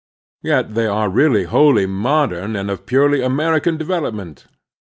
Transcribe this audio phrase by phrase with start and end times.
[0.41, 4.47] Yet they are really wholly modem and of purely American develop ment.